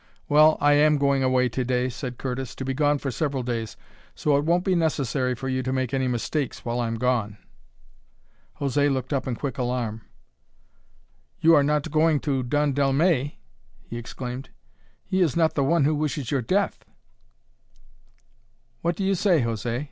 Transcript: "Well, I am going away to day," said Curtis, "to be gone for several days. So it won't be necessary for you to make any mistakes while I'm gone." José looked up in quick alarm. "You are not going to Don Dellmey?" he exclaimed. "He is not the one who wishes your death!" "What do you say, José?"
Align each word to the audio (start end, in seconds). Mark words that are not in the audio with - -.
"Well, 0.27 0.57
I 0.59 0.73
am 0.73 0.97
going 0.97 1.21
away 1.21 1.47
to 1.49 1.63
day," 1.63 1.87
said 1.87 2.17
Curtis, 2.17 2.55
"to 2.55 2.65
be 2.65 2.73
gone 2.73 2.97
for 2.97 3.11
several 3.11 3.43
days. 3.43 3.77
So 4.15 4.35
it 4.35 4.43
won't 4.45 4.63
be 4.65 4.73
necessary 4.73 5.35
for 5.35 5.47
you 5.47 5.61
to 5.61 5.71
make 5.71 5.93
any 5.93 6.07
mistakes 6.07 6.65
while 6.65 6.79
I'm 6.79 6.95
gone." 6.95 7.37
José 8.59 8.91
looked 8.91 9.13
up 9.13 9.27
in 9.27 9.35
quick 9.35 9.59
alarm. 9.59 10.01
"You 11.39 11.53
are 11.53 11.61
not 11.61 11.91
going 11.91 12.19
to 12.21 12.41
Don 12.41 12.73
Dellmey?" 12.73 13.37
he 13.83 13.97
exclaimed. 13.99 14.49
"He 15.05 15.21
is 15.21 15.35
not 15.37 15.53
the 15.53 15.63
one 15.63 15.85
who 15.85 15.93
wishes 15.93 16.31
your 16.31 16.41
death!" 16.41 16.83
"What 18.81 18.95
do 18.95 19.03
you 19.03 19.13
say, 19.13 19.41
José?" 19.43 19.79